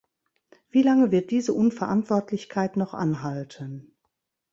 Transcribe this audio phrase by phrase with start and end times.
[0.71, 3.93] Wie lange wird diese Unverantwortlichkeit noch anhalten?